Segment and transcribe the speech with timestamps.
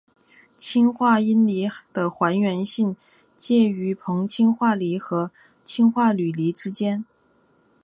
[0.57, 2.95] 氢化铟锂的还原性
[3.37, 5.29] 介于硼氢化锂和
[5.63, 7.05] 氢化铝锂之间。